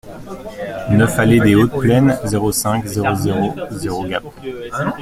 neuf 0.89 1.19
allée 1.19 1.39
Dès 1.39 1.53
Hautes 1.53 1.77
Plaines, 1.79 2.17
zéro 2.23 2.51
cinq, 2.51 2.87
zéro 2.87 3.13
zéro 3.13 3.53
zéro, 3.69 4.03
Gap 4.07 4.23